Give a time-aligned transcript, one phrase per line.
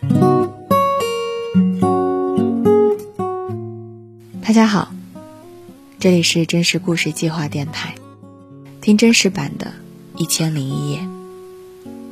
[0.00, 0.08] 大
[4.52, 4.94] 家好，
[5.98, 7.94] 这里是真实故事计划电台，
[8.80, 9.74] 听真实版的
[10.18, 11.00] 《一千零一夜》。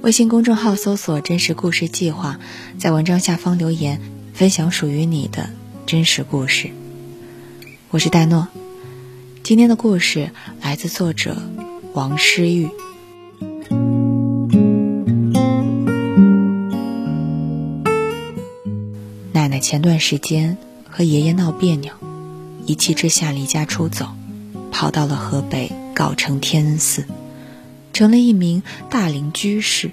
[0.02, 2.38] 微信公众号搜索“真实故事计划”，
[2.78, 4.00] 在文章下方留言，
[4.34, 5.48] 分享属于你的
[5.86, 6.70] 真实故事。
[7.90, 8.48] 我是戴诺，
[9.42, 10.30] 今天的故事
[10.60, 11.36] 来自作者
[11.94, 12.68] 王诗玉。
[19.58, 20.56] 前段时间
[20.88, 21.92] 和爷爷闹别扭。
[22.66, 24.08] 一气之下离家出走，
[24.70, 27.06] 跑到了河北藁城天恩寺，
[27.92, 29.90] 成了一名大龄居士。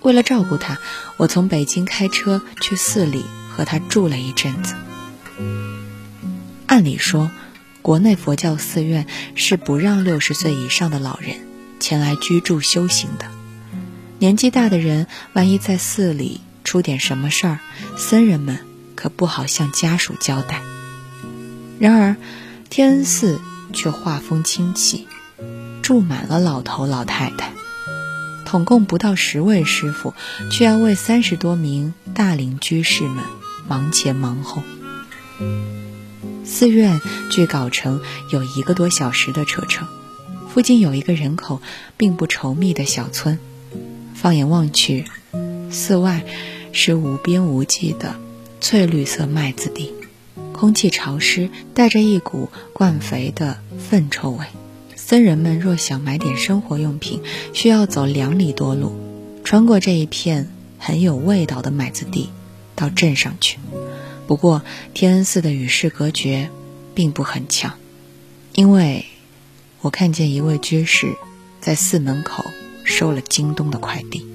[0.00, 0.78] 为了照顾他，
[1.18, 4.74] 我从北京开车去寺里和他住了一阵子。
[6.66, 7.30] 按理说，
[7.82, 11.36] 国内佛教寺院是不让六十岁以上的老人
[11.78, 13.26] 前来居住修行的。
[14.18, 17.60] 年纪大的人，万一在寺里出点什么事儿，
[17.96, 18.58] 僧人们
[18.94, 20.60] 可不好向家属交代。
[21.78, 22.16] 然而，
[22.70, 23.40] 天恩寺
[23.72, 25.06] 却画风清奇，
[25.82, 27.52] 住满了老头老太太，
[28.44, 30.14] 统共不到十位师傅，
[30.50, 33.24] 却要为三十多名大龄居士们
[33.66, 34.62] 忙前忙后。
[36.44, 39.88] 寺院距藁城有一个多小时的车程，
[40.48, 41.60] 附近有一个人口
[41.96, 43.38] 并不稠密的小村，
[44.14, 45.04] 放眼望去，
[45.70, 46.24] 寺外
[46.78, 48.16] 是无边无际的
[48.60, 49.94] 翠绿色麦子地。
[50.52, 54.44] 空气潮湿，带着一股灌肥的粪臭味。
[54.94, 57.22] 僧人们若想买点生活用品，
[57.54, 58.92] 需要走两里多路，
[59.42, 62.28] 穿过这一片很有味道的麦子地，
[62.74, 63.58] 到镇上去。
[64.26, 64.60] 不过，
[64.92, 66.50] 天恩寺的与世隔绝
[66.94, 67.72] 并不很强，
[68.54, 69.06] 因为
[69.80, 71.14] 我看见一位居士
[71.58, 72.44] 在寺门口
[72.84, 74.26] 收了京东的快递。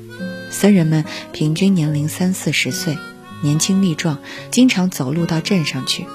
[0.52, 2.98] 僧人们平均年龄三四十岁。
[3.44, 4.20] 年轻力壮，
[4.52, 6.06] 经常走路到镇上去，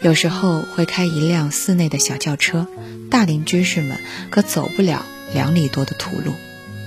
[0.00, 2.66] 有时候会开一辆寺内的小轿车。
[3.08, 3.98] 大龄居士们
[4.30, 6.32] 可走不了两里多的土路，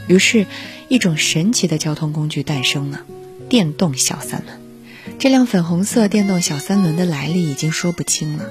[0.08, 0.48] 于是，
[0.90, 3.04] 一种神奇的交通工具诞生了——
[3.48, 4.60] 电动小三轮。
[5.18, 8.50] 这辆粉红色电动小三轮的来历已经说不清了。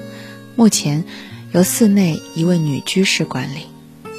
[0.57, 1.05] 目前，
[1.53, 3.67] 由寺内一位女居士管理。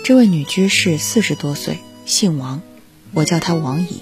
[0.03, 2.61] 这位女居士四十多岁，姓王，
[3.13, 4.01] 我叫她王姨。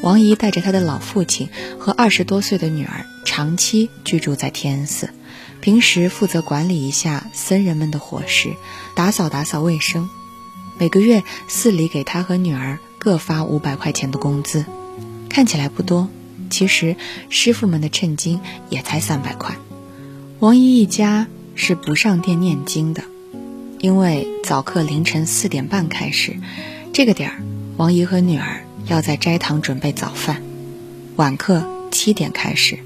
[0.00, 1.48] 王姨带着她的老父亲
[1.78, 5.10] 和二十多岁的女儿长期居住在天恩寺，
[5.60, 8.54] 平时负责管理一下僧人们的伙食，
[8.94, 10.08] 打扫打扫卫生。
[10.78, 14.64] 每个月寺里给她和女儿各发五百块钱的工资，
[15.28, 16.08] 看起来不多，
[16.48, 16.94] 其实
[17.28, 19.56] 师傅们的称金也才三百块。
[20.38, 21.26] 王姨一家
[21.56, 23.02] 是不上殿念经的，
[23.80, 26.36] 因为早课凌晨四点半开始，
[26.92, 27.42] 这个点儿，
[27.76, 28.64] 王姨和女儿。
[28.88, 30.42] 要在斋堂准备早饭，
[31.16, 32.78] 晚课七点开始。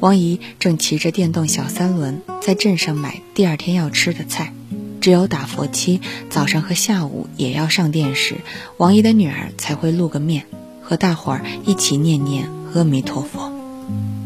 [0.00, 4.52] 王姨正骑着电动小三轮在镇上买第二天要吃的菜。
[5.00, 8.38] 只有打佛七，早上和下午也要上殿时，
[8.76, 10.46] 王姨的女儿才会露个面，
[10.82, 13.52] 和大伙儿一起念念阿弥陀佛。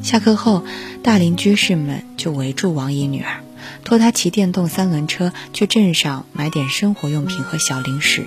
[0.02, 0.64] 下课后，
[1.02, 3.44] 大龄居士们就围住王姨女儿，
[3.84, 8.24] 托她骑电动三轮车去镇上买点生活用品和小零食。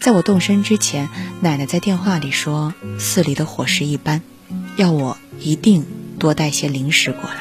[0.00, 1.10] 在我动身之前，
[1.42, 4.22] 奶奶在电话里说寺里的伙食一般，
[4.76, 5.84] 要我一定
[6.18, 7.36] 多带些零食过来。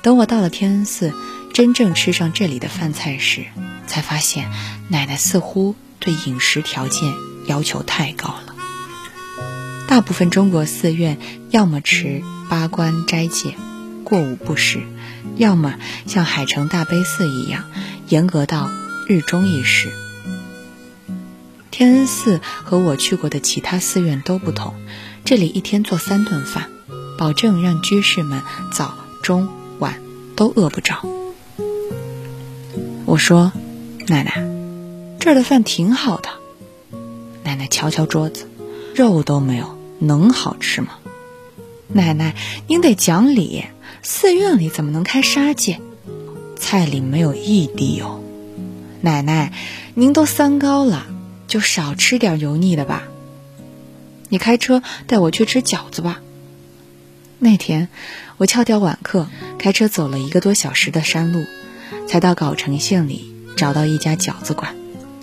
[0.00, 1.12] 等我到了天恩寺，
[1.52, 3.44] 真正吃上这里的饭菜时，
[3.88, 4.48] 才发现
[4.88, 7.12] 奶奶似乎对饮食条件
[7.46, 8.54] 要求太高了。
[9.88, 11.18] 大部分中国寺院
[11.50, 13.56] 要么持八关斋戒，
[14.04, 14.82] 过午不食，
[15.36, 15.74] 要么
[16.06, 17.64] 像海城大悲寺一样
[18.08, 18.70] 严格到
[19.08, 19.90] 日中一食。
[21.78, 24.74] 天恩寺和我去过的其他寺院都不同，
[25.24, 26.70] 这里一天做三顿饭，
[27.16, 30.02] 保证让居士们早、中、晚
[30.34, 30.96] 都饿不着。
[33.06, 33.52] 我说
[34.08, 34.44] ：“奶奶，
[35.20, 36.30] 这儿的饭挺好的。”
[37.46, 38.48] 奶奶瞧瞧桌子，
[38.92, 40.94] 肉都没有，能好吃吗？
[41.86, 42.34] 奶奶，
[42.66, 43.66] 您得讲理，
[44.02, 45.80] 寺院里怎么能开杀戒？
[46.56, 48.20] 菜里没有一滴油。
[49.00, 49.52] 奶奶，
[49.94, 51.06] 您都三高了。
[51.48, 53.02] 就少吃点油腻的吧。
[54.28, 56.20] 你开车带我去吃饺子吧。
[57.40, 57.88] 那天
[58.36, 59.28] 我翘掉晚课，
[59.58, 61.44] 开车走了一个多小时的山路，
[62.06, 64.76] 才到藁城县里找到一家饺子馆，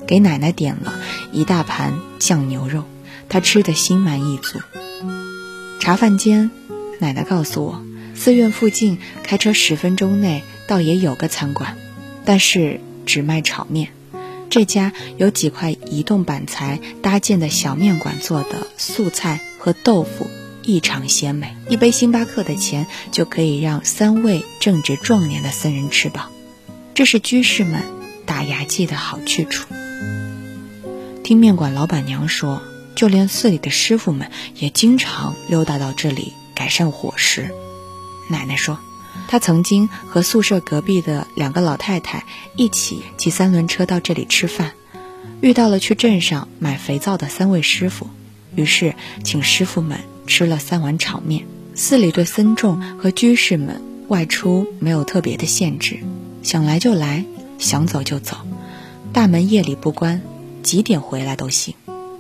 [0.07, 0.99] 给奶奶点了
[1.31, 2.83] 一大盘酱牛肉，
[3.29, 4.59] 她吃的心满意足。
[5.79, 6.49] 茶饭间，
[6.99, 7.83] 奶奶告诉我，
[8.15, 11.77] 寺院附近开车十分钟内倒也有个餐馆，
[12.23, 13.89] 但是只卖炒面。
[14.49, 20.29] 这家有几块移动板材搭建的小面馆做的素菜和豆腐
[20.63, 26.29] 异常鲜美，一杯星巴克的钱就可以让三位正值壮年的僧人吃饱，
[26.93, 27.83] 这是居士们
[28.25, 29.67] 打牙祭的好去处。
[31.23, 32.61] 听面馆老板娘说，
[32.95, 37.51] 就连寺里的师傅们也经常溜达到这里改善伙食。
[38.29, 38.79] 奶奶说，
[39.27, 42.25] 他曾经和宿舍隔壁的两个老太太
[42.55, 44.73] 一起骑三轮车到这里吃饭，
[45.41, 48.07] 遇到了去镇上买肥皂的三位师傅，
[48.55, 51.45] 于是请师傅们吃了三碗炒面。
[51.73, 55.99] 寺里对僧众和居士们外出没有特别的限制，
[56.41, 57.25] 想来就来，
[57.59, 58.37] 想走就走，
[59.11, 60.21] 大门夜里不关，
[60.63, 61.75] 几点回来都行，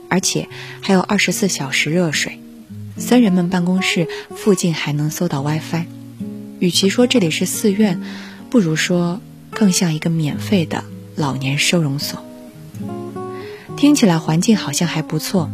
[0.09, 0.49] 而且
[0.81, 2.39] 还有二十四小时热水。
[2.97, 5.85] 僧人们办公室附近还能搜到 WiFi。
[6.59, 8.01] 与其说这里是寺院，
[8.49, 9.21] 不如说
[9.51, 10.83] 更像一个免费的
[11.15, 12.23] 老年收容所。
[13.77, 15.51] 听起来环境好像还不错，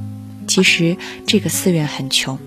[0.47, 2.37] 其实这个寺院很穷。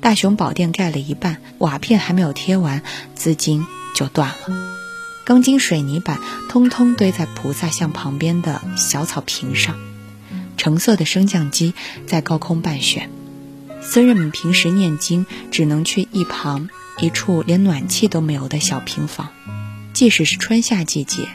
[0.00, 2.82] 大雄宝殿盖了一半，瓦片还没有贴完，
[3.14, 3.64] 资金
[3.94, 4.74] 就断了。
[5.24, 6.20] 钢筋水泥板
[6.50, 9.76] 通通堆在菩萨像旁边的小草坪上，
[10.58, 11.72] 橙色的升降机
[12.06, 13.08] 在高空半旋。
[13.80, 16.68] 僧人们平时念经只能去一旁
[17.00, 19.30] 一处连暖气都没有的小平房，
[19.92, 21.28] 即使是春夏季节，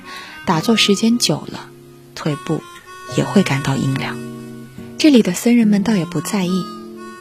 [0.45, 1.69] 打坐时间久了，
[2.15, 2.61] 腿部
[3.17, 4.17] 也会感到阴凉。
[4.97, 6.65] 这里的僧人们倒也不在意，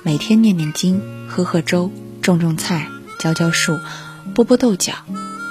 [0.03, 1.01] 每天念念经。
[1.29, 1.93] 喝喝粥，
[2.23, 2.89] 种种菜，
[3.19, 3.79] 浇浇树，
[4.35, 4.95] 剥剥豆角，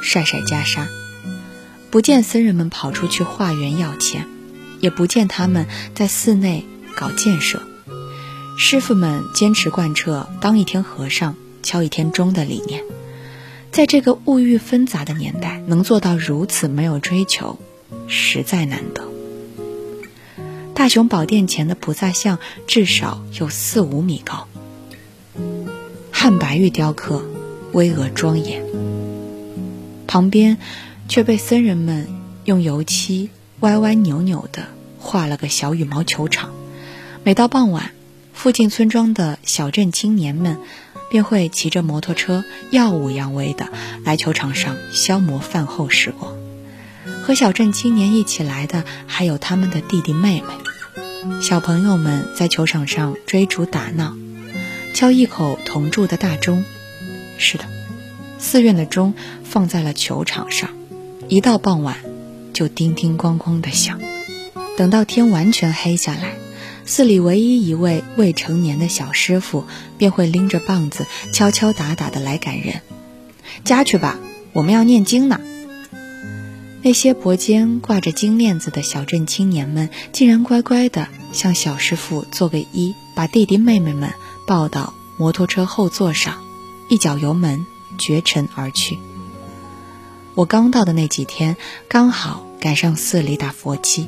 [0.01, 0.87] 晒晒袈裟。
[1.91, 4.27] 不见僧人们跑出去化缘要钱，
[4.79, 7.61] 也不见他们在寺内搞建设。
[8.57, 11.35] 师傅们坚持贯彻“当一天和尚
[11.67, 12.81] 敲一天钟”的理念，
[13.73, 17.59] 在这个物欲纷杂的年代，能做到如此没有追求，
[18.07, 19.03] 实在难得。
[20.73, 24.47] 大雄宝殿前的菩萨像至少有四五米高。
[26.09, 27.25] 汉白玉雕刻，
[27.73, 28.63] 巍峨庄严。
[30.07, 30.57] 旁边
[31.09, 32.07] 却被僧人们
[32.45, 33.29] 用油漆
[33.59, 34.67] 歪歪扭扭的
[34.99, 36.53] 画了个小羽毛球场。
[37.25, 37.91] 每到傍晚，
[38.33, 40.57] 附近村庄的小镇青年们
[41.09, 43.69] 便会骑着摩托车，耀武扬威的
[44.03, 46.33] 来球场上消磨饭后时光。
[47.23, 51.41] 和小镇青年一起来的还有他们的弟弟妹妹。
[51.41, 54.15] 小朋友们在球场上追逐打闹。
[54.93, 56.65] 敲一口铜铸的大钟，
[57.37, 57.65] 是的，
[58.39, 59.13] 寺院的钟
[59.43, 60.71] 放在了球场上，
[61.27, 61.97] 一到傍晚
[62.51, 63.99] 就叮叮咣咣的响。
[64.75, 66.36] 等到天完全黑下来，
[66.87, 69.65] 寺里唯一一位未成年的小师傅
[69.97, 72.81] 便会拎着棒子敲敲打打的来赶人，
[73.63, 74.17] 家去吧，
[74.53, 75.39] 我们要念经呢。
[76.81, 84.09] 那些脖间挂着金链子的小镇青年们，竟然乖乖的向小师傅做个揖，把弟弟妹妹们。
[84.47, 86.41] 抱到摩托车后座上，
[86.87, 87.65] 一脚油门，
[87.99, 88.97] 绝尘而去。
[90.35, 91.57] 我刚到的那几天，
[91.89, 94.07] 刚好赶上寺里打佛七，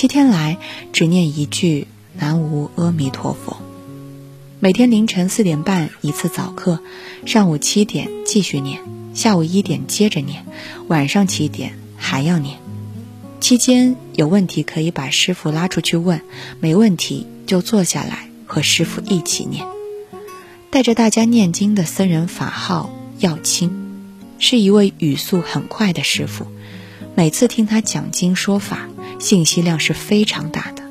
[0.00, 0.56] 七天来
[0.94, 3.58] 只念一句南无阿弥陀佛。
[4.58, 6.80] 每天凌晨四点半一次早课，
[7.26, 8.80] 上午七点继续念，
[9.12, 10.46] 下午一点接着念，
[10.88, 12.56] 晚上七点还要念。
[13.40, 16.22] 期间有问题可以把师傅拉出去问，
[16.60, 18.30] 没问题就坐下来。
[18.46, 19.66] 和师傅一起念，
[20.70, 23.70] 带着大家念经的僧人法号耀清，
[24.38, 26.46] 是一位语速很快的师傅。
[27.14, 28.88] 每次听他讲经说法，
[29.20, 30.82] 信息量是非常大的。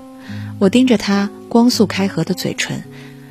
[0.60, 2.84] 我盯着他光速开合的嘴唇，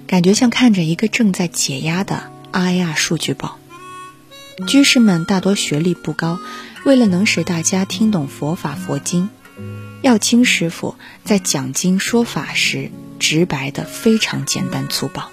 [0.07, 3.59] 感觉像看着一个正在解压的 IR 数据包。
[4.67, 6.39] 居士们大多学历不高，
[6.85, 9.31] 为了能使大家听懂佛法佛经，
[10.03, 12.91] 耀清师傅在讲经说法时。
[13.21, 15.29] 直白的非常简单粗暴。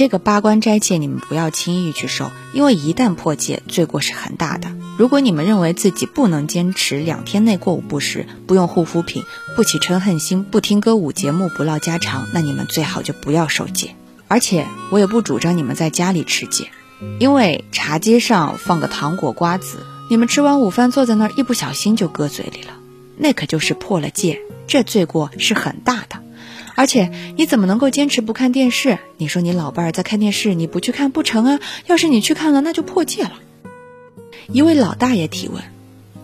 [0.00, 4.72] 这个八关斋戒你们不要轻易去受，因为一旦破戒，罪过是很大的。
[4.96, 9.24] 如果你们认为自己不能坚持两天内过午不食，不用护肤品，
[9.56, 13.94] 不起嗔恨心，不听歌舞节目，不唠家常，那你们最好就不要受戒。
[14.26, 16.70] 而且我也不主张你们在家里吃戒，
[17.18, 19.80] 因为茶几上放个糖果瓜子。
[20.08, 22.72] 你们吃完午饭坐在那儿，一不小心就搁嘴里了，
[23.18, 26.22] 那可就是破了戒，这罪过是很大的。
[26.74, 28.98] 而且你怎么能够坚持不看电视？
[29.16, 31.60] 你说你老伴儿在看电视，你不去看不成啊？
[31.86, 33.32] 要是你去看了，那就破戒了。
[34.52, 35.62] 一位老大爷提问：“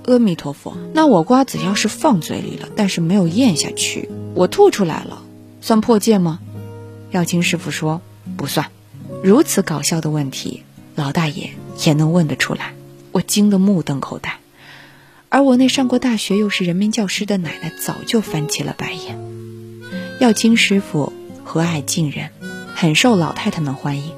[0.07, 5.23] 阿弥陀佛，那我瓜子要是放嘴里了，但是没有咽下去，我吐出来了，
[5.61, 6.41] 算破戒吗？”
[7.13, 8.01] 耀清师傅说
[8.37, 8.67] ：“不算。”
[9.23, 10.63] 如此搞笑的问题，
[10.95, 11.51] 老大爷
[11.85, 12.75] 也能问得出来。
[13.13, 14.39] 我惊得目瞪口呆。
[15.29, 19.36] 而我那上过大学又是人民教师的奶奶早就翻起了白眼。
[20.19, 21.13] 耀清师傅
[21.45, 22.31] 和蔼近人，
[22.75, 24.13] 很受老太太们欢迎。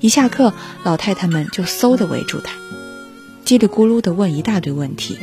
[0.00, 2.56] 一下课，老太太们就嗖的围住他，
[3.44, 5.16] 叽里咕噜的问一大堆问题。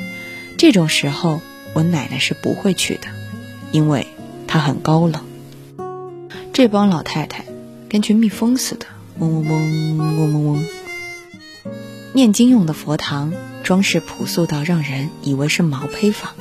[0.58, 1.42] 这种时候，
[1.74, 3.08] 我奶奶是不会去的，
[3.74, 4.08] 因为
[4.48, 5.22] 她很高冷。
[6.54, 7.44] 这帮老太太
[7.90, 8.86] 跟群蜜蜂似的，
[9.20, 10.66] 嗡嗡嗡，嗡嗡嗡。
[12.14, 16.32] 念经用的佛堂装饰朴素到让人以为是毛坯房。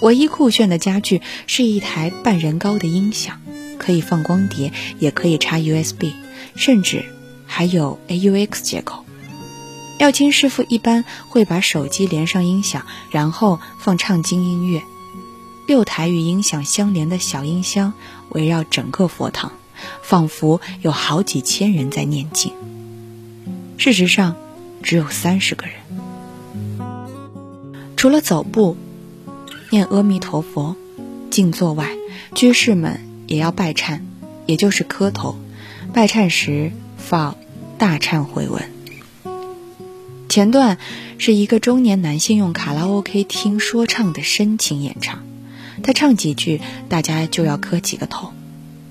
[0.00, 3.40] 唯一酷炫的家具是一台半人高的音响，
[3.78, 6.12] 可以放光碟，也可以插 USB，
[6.56, 7.04] 甚至
[7.46, 9.04] 还有 AUX 接口。
[9.98, 14.82] 耀清师傅一般会把手机连上音响，然后放唱经音乐。
[15.68, 17.92] 六台与音响相连的小音箱
[18.30, 19.52] 围绕整个佛堂，
[20.02, 22.52] 仿佛有好几千人在念经。
[23.76, 24.34] 事实上，
[24.82, 25.74] 只有三十个人。
[27.96, 28.78] 除了走步、
[29.72, 30.74] 念阿弥陀佛、
[31.30, 31.90] 静坐外，
[32.34, 34.00] 居士们也要拜忏，
[34.46, 35.36] 也就是磕头。
[35.92, 37.32] 拜忏时放
[37.78, 38.64] 《大忏悔文》。
[40.28, 40.78] 前段
[41.18, 45.20] 是一个中年男性用卡拉 OK 听说唱的深情演唱，
[45.84, 48.32] 他唱几句，大家就要磕几个头。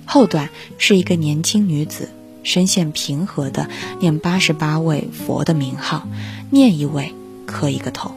[0.06, 2.10] 后段是一个年轻女子
[2.44, 3.70] 声线平和的
[4.00, 6.08] 念八十八位佛的名号，
[6.50, 7.14] 念一位
[7.46, 8.16] 磕一个头。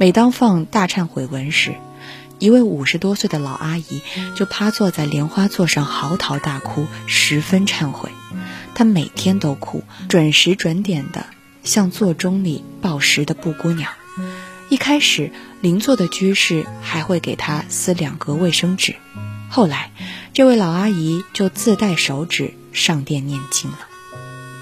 [0.00, 1.74] 每当放大忏悔文时，
[2.38, 4.00] 一位五十多岁的老阿姨
[4.34, 8.08] 就趴坐在莲花座上嚎啕大哭，十分忏悔。
[8.74, 11.26] 她每天都哭，准时准点的。
[11.64, 13.90] 像座钟里报时的布谷鸟，
[14.70, 18.96] 一开始邻座的居士还会给她撕两格卫生纸，
[19.50, 19.90] 后来
[20.32, 23.89] 这位老阿姨就自带手纸上殿念经了。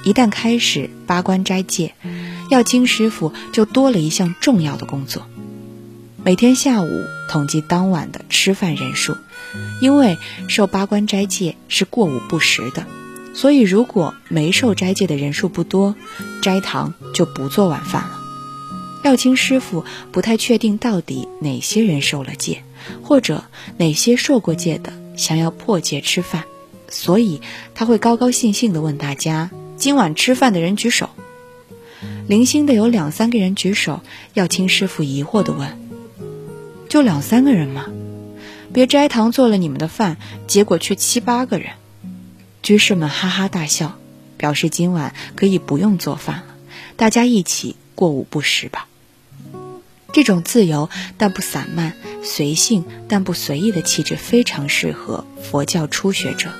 [0.08, 1.92] 一旦开始八关斋戒，
[2.48, 5.26] 耀清师傅就多了一项重要的工作：
[6.24, 6.88] 每天下午
[7.28, 9.18] 统计当晚的吃饭人数，
[9.82, 10.16] 因为
[10.48, 12.86] 受八关斋戒是过午不食的。
[13.34, 15.94] 所以，如果没受斋戒的人数不多，
[16.40, 18.18] 斋堂就不做晚饭了。
[19.04, 22.62] 耀清师傅不太确定到底哪些人受了戒，
[23.02, 23.44] 或者
[23.76, 26.44] 哪些受过戒的想要破戒吃饭，
[26.88, 27.42] 所以
[27.74, 31.10] 他会高高兴兴地问大家：“今晚吃饭的人举手。”
[32.28, 34.02] 零星的有两三个人举手，
[34.34, 35.78] 耀清师傅疑惑地问
[36.90, 37.86] ：“就两三个人吗？
[38.72, 41.70] 别斋堂做了你们的饭，结果却七八个人。”
[42.62, 43.98] 居士们哈哈大笑，
[44.36, 46.56] 表示今晚可以不用做饭了，
[46.96, 48.88] 大家一起过午不食吧。
[50.12, 56.52] 这种自由但不散漫、随性但不随意的气质，非常适合佛教初学者。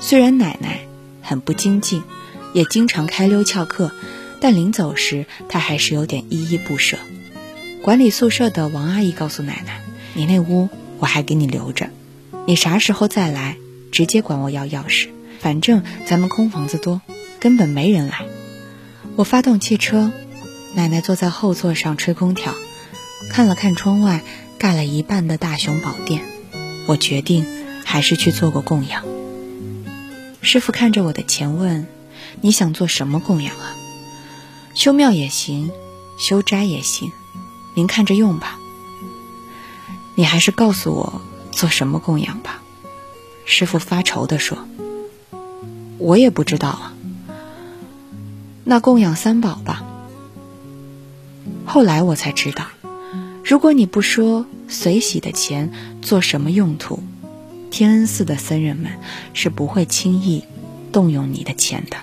[0.00, 0.86] 虽然奶奶
[1.20, 2.02] 很不精进，
[2.52, 3.92] 也经常开溜翘课，
[4.40, 6.98] 但临走时他还是有点依依不舍。
[7.82, 9.80] 管理宿舍的王阿姨告诉奶奶
[10.14, 10.68] ：“你那屋
[10.98, 11.90] 我还给你留着，
[12.46, 13.56] 你啥时候再来，
[13.90, 15.08] 直接管我要钥匙。”
[15.40, 17.00] 反正咱们空房子多，
[17.40, 18.20] 根本没人来。
[19.16, 20.12] 我发动汽车，
[20.74, 22.54] 奶奶坐在后座上吹空调，
[23.28, 24.22] 看了看窗外
[24.56, 26.22] 盖了一半的大雄宝殿。
[26.86, 27.44] 我决定
[27.84, 29.04] 还是去做个供养。
[30.42, 31.88] 师傅看着我的钱问
[32.40, 33.74] ：“你想做什么供养啊？
[34.74, 35.70] 修庙也行，
[36.18, 37.12] 修斋也行，
[37.74, 38.58] 您看着用吧。
[40.14, 42.62] 你还是告诉我做什么供养吧。”
[43.44, 44.66] 师傅发愁地说。
[45.98, 46.94] 我也不知道啊，
[48.64, 49.84] 那供养三宝吧。
[51.64, 52.66] 后来我才知道，
[53.44, 57.04] 如果你不说随喜的钱做什么用途，
[57.70, 58.98] 天恩寺的僧人们
[59.32, 60.42] 是不会轻易
[60.90, 61.98] 动用你的钱的。